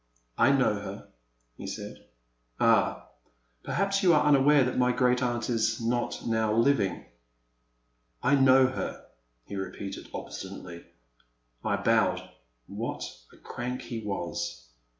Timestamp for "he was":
13.83-14.69